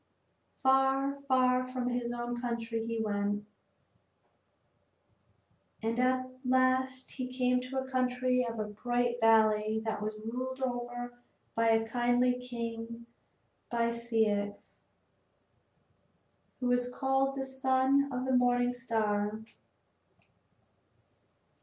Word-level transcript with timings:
Far, 0.63 1.21
far 1.27 1.67
from 1.67 1.89
his 1.89 2.11
own 2.11 2.41
country 2.41 2.83
he 2.83 2.99
went, 2.99 3.45
and 5.83 5.99
at 5.99 6.25
last 6.43 7.11
he 7.11 7.31
came 7.31 7.61
to 7.61 7.77
a 7.77 7.87
country 7.87 8.43
of 8.49 8.75
bright 8.75 9.17
valleys 9.21 9.83
that 9.83 10.01
was 10.01 10.17
ruled 10.25 10.59
over 10.59 11.19
by 11.53 11.67
a 11.69 11.87
kindly 11.87 12.39
king 12.39 13.05
by 13.69 13.89
Ceyx, 13.91 14.77
who 16.59 16.65
was 16.65 16.89
called 16.91 17.35
the 17.35 17.45
Son 17.45 18.09
of 18.11 18.25
the 18.25 18.33
Morning 18.35 18.73
Star. 18.73 19.43